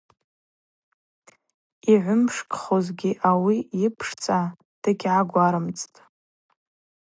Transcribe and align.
Йгӏвымшкӏхуздзагьи 1.91 3.11
ауи 3.29 3.57
йыпшцӏа 3.81 4.39
дыгьгӏагварымцӏтӏ. 4.81 5.97